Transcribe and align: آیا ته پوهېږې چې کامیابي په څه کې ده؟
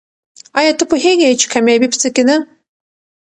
آیا 0.59 0.71
ته 0.79 0.83
پوهېږې 0.89 1.37
چې 1.41 1.45
کامیابي 1.53 1.87
په 1.91 1.97
څه 2.01 2.09
کې 2.15 2.23
ده؟ 2.27 2.35